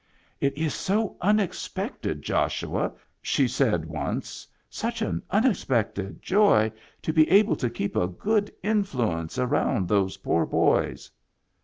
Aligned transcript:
"It 0.39 0.57
is 0.57 0.73
so 0.73 1.15
unexpected, 1.21 2.23
Joshua," 2.23 2.91
she 3.21 3.47
said 3.47 3.85
once," 3.85 4.47
such 4.71 5.03
an 5.03 5.21
unexpected 5.29 6.23
joy 6.23 6.71
to 7.03 7.13
be 7.13 7.29
able 7.29 7.55
to 7.57 7.69
keep 7.69 7.95
a 7.95 8.07
good 8.07 8.51
influence 8.63 9.37
around 9.37 9.87
those 9.87 10.17
poor 10.17 10.47
boys." 10.47 11.11